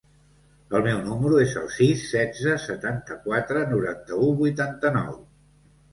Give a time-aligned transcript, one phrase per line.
[0.77, 5.13] El meu número es el sis, setze, setanta-quatre, noranta-u, vuitanta-nou.